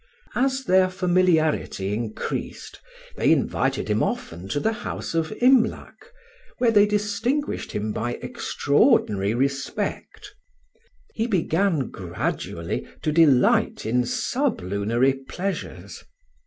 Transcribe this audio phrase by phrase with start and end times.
[0.33, 2.79] As their familiarity increased,
[3.17, 6.11] they invited him often to the house of Imlac,
[6.57, 10.33] where they distinguished him by extraordinary respect.
[11.13, 16.03] He began gradually to delight in sublunary pleasures.